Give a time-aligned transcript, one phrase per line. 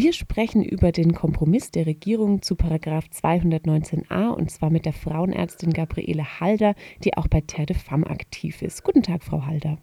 [0.00, 5.72] Wir sprechen über den Kompromiss der Regierung zu Paragraph 219a und zwar mit der Frauenärztin
[5.72, 8.84] Gabriele Halder, die auch bei Terre de Femme aktiv ist.
[8.84, 9.78] Guten Tag, Frau Halder.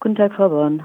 [0.00, 0.82] Guten Tag, Frau Born.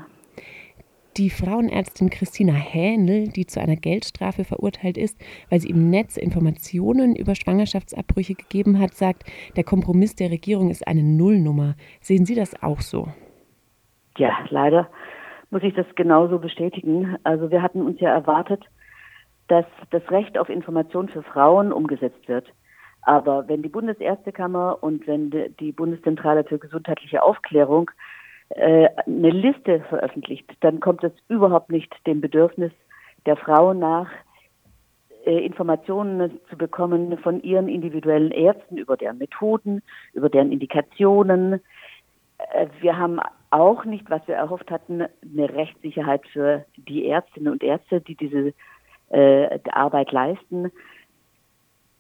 [1.18, 5.20] Die Frauenärztin Christina Hähnel, die zu einer Geldstrafe verurteilt ist,
[5.50, 9.26] weil sie im Netz Informationen über Schwangerschaftsabbrüche gegeben hat, sagt,
[9.58, 11.76] der Kompromiss der Regierung ist eine Nullnummer.
[12.00, 13.10] Sehen Sie das auch so?
[14.18, 14.90] Ja, leider
[15.50, 17.18] muss ich das genauso bestätigen.
[17.24, 18.64] Also wir hatten uns ja erwartet,
[19.48, 22.48] dass das Recht auf Information für Frauen umgesetzt wird.
[23.02, 27.90] Aber wenn die Bundesärztekammer und wenn die Bundeszentrale für gesundheitliche Aufklärung
[28.50, 32.72] äh, eine Liste veröffentlicht, dann kommt es überhaupt nicht dem Bedürfnis
[33.26, 34.10] der Frau nach,
[35.26, 39.82] äh, Informationen zu bekommen von ihren individuellen Ärzten über deren Methoden,
[40.14, 41.62] über deren Indikationen.
[42.38, 47.64] Äh, wir haben auch nicht, was wir erhofft hatten, eine Rechtssicherheit für die Ärztinnen und
[47.64, 48.54] Ärzte, die diese
[49.10, 50.72] äh, Arbeit leisten.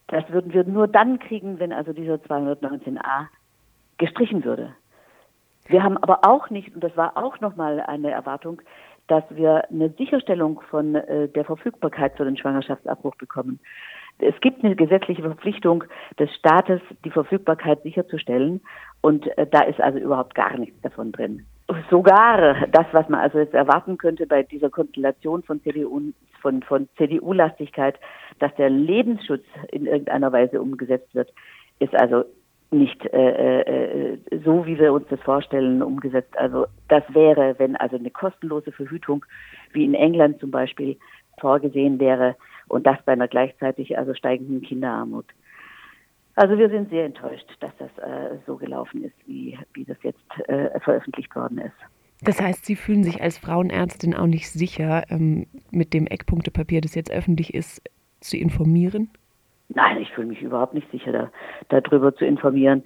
[0.08, 3.27] Das würden wir nur dann kriegen, wenn also dieser 219a
[3.98, 4.76] gestrichen würde.
[5.68, 8.62] Wir haben aber auch nicht, und das war auch nochmal eine Erwartung,
[9.08, 13.60] dass wir eine Sicherstellung von äh, der Verfügbarkeit für den Schwangerschaftsabbruch bekommen.
[14.20, 15.84] Es gibt eine gesetzliche Verpflichtung
[16.20, 18.62] des Staates, die Verfügbarkeit sicherzustellen.
[19.01, 21.46] Und äh, da ist also überhaupt gar nichts davon drin.
[21.90, 26.01] Sogar das, was man also jetzt erwarten könnte bei dieser Konstellation von CDU,
[26.41, 27.99] von, von CDU-Lastigkeit,
[28.40, 31.34] dass der Lebensschutz in irgendeiner Weise umgesetzt wird,
[31.79, 32.24] ist also
[32.71, 36.37] nicht äh, äh, so, wie wir uns das vorstellen, umgesetzt.
[36.37, 39.26] Also das wäre, wenn also eine kostenlose Verhütung
[39.74, 40.98] wie in England zum Beispiel
[41.40, 42.35] vorgesehen wäre
[42.68, 45.26] und das bei einer gleichzeitig also steigenden Kinderarmut.
[46.35, 50.21] Also wir sind sehr enttäuscht, dass das äh, so gelaufen ist, wie, wie das jetzt
[50.48, 51.76] äh, veröffentlicht worden ist.
[52.21, 56.96] Das heißt, Sie fühlen sich als Frauenärztin auch nicht sicher, ähm, mit dem Eckpunktepapier, das
[56.96, 57.82] jetzt öffentlich ist,
[58.20, 59.09] zu informieren?
[59.70, 61.12] Nein, ich fühle mich überhaupt nicht sicher,
[61.70, 62.84] da, darüber zu informieren.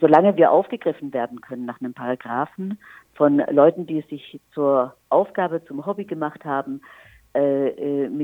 [0.00, 2.78] Solange wir aufgegriffen werden können nach einem Paragraphen
[3.14, 6.80] von Leuten, die es sich zur Aufgabe, zum Hobby gemacht haben,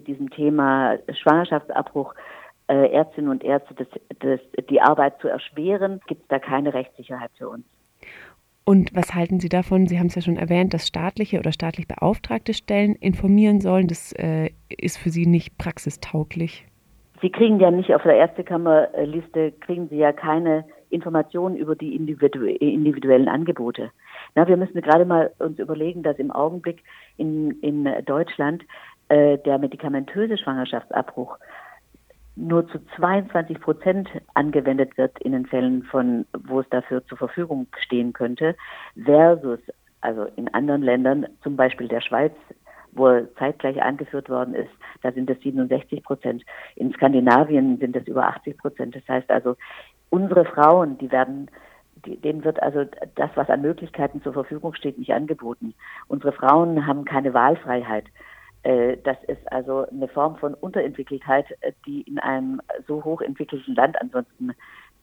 [0.01, 2.15] mit diesem Thema Schwangerschaftsabbruch
[2.69, 3.89] äh, Ärztinnen und Ärzte das,
[4.21, 4.41] das,
[4.71, 7.65] die Arbeit zu erschweren, gibt es da keine Rechtssicherheit für uns.
[8.65, 9.87] Und was halten Sie davon?
[9.87, 13.89] Sie haben es ja schon erwähnt, dass staatliche oder staatlich beauftragte Stellen informieren sollen.
[13.89, 16.67] Das äh, ist für Sie nicht praxistauglich.
[17.21, 22.45] Sie kriegen ja nicht auf der Ärztekammerliste, kriegen Sie ja keine Informationen über die individu
[22.45, 23.91] individuellen Angebote.
[24.35, 26.83] Na, wir müssen gerade mal uns überlegen, dass im Augenblick
[27.17, 28.65] in, in Deutschland
[29.11, 31.37] äh, der medikamentöse Schwangerschaftsabbruch
[32.37, 37.67] nur zu 22 Prozent angewendet wird in den Fällen von, wo es dafür zur Verfügung
[37.79, 38.57] stehen könnte,
[39.05, 39.59] versus
[40.01, 42.33] also in anderen Ländern, zum Beispiel der Schweiz,
[42.93, 44.71] wo zeitgleich eingeführt worden ist,
[45.03, 46.43] da sind es 67 Prozent.
[46.77, 48.97] In Skandinavien sind es über 80 Prozent.
[48.97, 49.57] Das heißt also,
[50.09, 51.51] unsere Frauen, die werden
[52.07, 52.85] denen wird also
[53.17, 55.75] das, was an Möglichkeiten zur Verfügung steht, nicht angeboten.
[56.09, 58.07] Unsere Frauen haben keine Wahlfreiheit.
[58.63, 64.01] Äh, das ist also eine Form von Unterentwickeltheit, äh, die in einem so hochentwickelten Land
[64.01, 64.53] ansonsten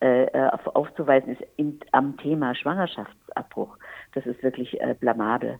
[0.00, 0.28] äh,
[0.74, 3.76] aufzuweisen ist in, am Thema Schwangerschaftsabbruch.
[4.14, 5.58] Das ist wirklich blamabel.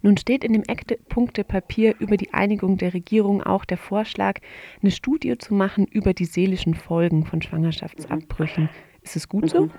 [0.00, 4.40] Nun steht in dem Eckpunktepapier über die Einigung der Regierung auch der Vorschlag,
[4.80, 8.64] eine Studie zu machen über die seelischen Folgen von Schwangerschaftsabbrüchen.
[8.64, 8.70] Mhm.
[9.02, 9.66] Ist es gut so?
[9.66, 9.70] Mhm.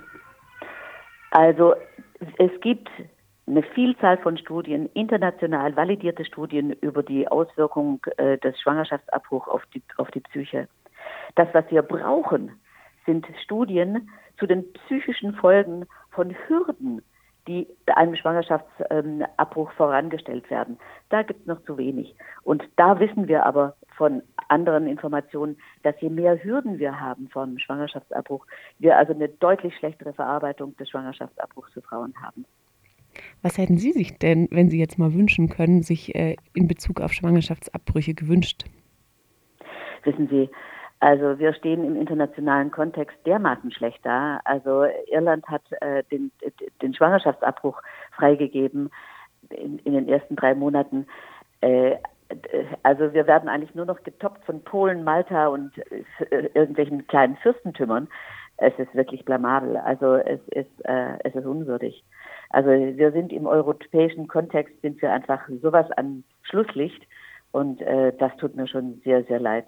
[1.32, 1.74] Also
[2.38, 2.88] es gibt
[3.46, 9.82] eine Vielzahl von Studien, international validierte Studien über die Auswirkungen äh, des Schwangerschaftsabbruchs auf die,
[9.96, 10.68] auf die Psyche.
[11.34, 12.52] Das, was wir brauchen,
[13.06, 14.08] sind Studien
[14.38, 17.02] zu den psychischen Folgen von Hürden,
[17.48, 20.78] die einem Schwangerschaftsabbruch vorangestellt werden.
[21.08, 22.14] Da gibt es noch zu wenig.
[22.42, 27.58] Und da wissen wir aber von anderen Informationen, dass je mehr Hürden wir haben vom
[27.58, 28.46] Schwangerschaftsabbruch,
[28.78, 32.44] wir also eine deutlich schlechtere Verarbeitung des Schwangerschaftsabbruchs für Frauen haben.
[33.42, 37.00] Was hätten Sie sich denn, wenn Sie jetzt mal wünschen können, sich äh, in Bezug
[37.00, 38.64] auf Schwangerschaftsabbrüche gewünscht?
[40.04, 40.48] Wissen Sie,
[41.00, 44.40] also wir stehen im internationalen Kontext dermaßen schlecht da.
[44.44, 46.30] Also Irland hat äh, den,
[46.82, 47.80] den Schwangerschaftsabbruch
[48.12, 48.90] freigegeben
[49.48, 51.06] in, in den ersten drei Monaten.
[51.62, 51.96] Äh,
[52.82, 58.08] also wir werden eigentlich nur noch getoppt von Polen, Malta und äh, irgendwelchen kleinen Fürstentümern.
[58.58, 59.78] Es ist wirklich blamabel.
[59.78, 62.04] Also es ist, äh, es ist unwürdig.
[62.50, 67.02] Also wir sind im europäischen Kontext sind wir einfach sowas an Schlusslicht
[67.52, 69.66] und äh, das tut mir schon sehr, sehr leid.